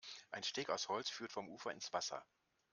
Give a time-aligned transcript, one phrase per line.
[0.31, 2.25] Ein Steg aus Holz führt vom Ufer ins Wasser.